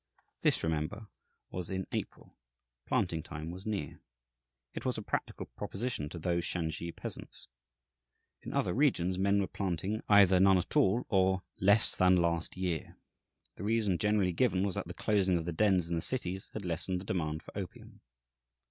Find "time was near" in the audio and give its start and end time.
3.21-4.01